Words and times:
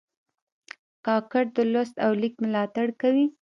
کاکړ 1.05 1.43
د 1.57 1.57
لوست 1.73 1.95
او 2.05 2.11
لیک 2.21 2.33
ملاتړ 2.43 2.87
کوي. 3.01 3.25